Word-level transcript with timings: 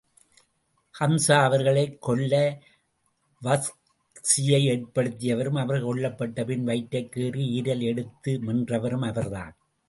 ஹம்ஸா 0.99 1.43
அவர்களைக் 1.43 2.01
கொல்ல 2.01 2.61
வஹ்ஷியை 3.43 4.61
ஏற்படுத்தியவரும், 4.71 5.59
அவர்கள் 5.59 5.81
கொல்லப்பட்ட 5.81 6.45
பின் 6.45 6.63
வயிற்றைக் 6.63 7.11
கீறி 7.15 7.43
ஈரலை 7.59 7.81
எடுத்து 7.81 8.39
மென்றவரும் 8.41 9.07
அவர்தான். 9.07 9.55